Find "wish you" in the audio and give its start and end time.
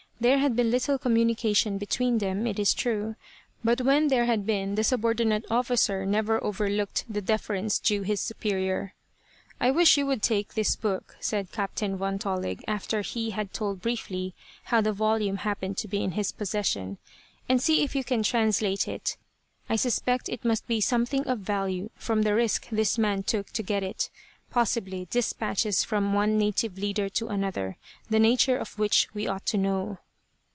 9.71-10.05